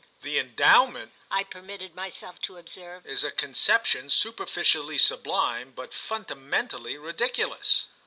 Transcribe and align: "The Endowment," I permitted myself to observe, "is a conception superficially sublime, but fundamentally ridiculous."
"The 0.23 0.39
Endowment," 0.39 1.11
I 1.29 1.43
permitted 1.43 1.93
myself 1.93 2.41
to 2.41 2.57
observe, 2.57 3.05
"is 3.05 3.23
a 3.23 3.29
conception 3.29 4.09
superficially 4.09 4.97
sublime, 4.97 5.73
but 5.75 5.93
fundamentally 5.93 6.97
ridiculous." 6.97 7.85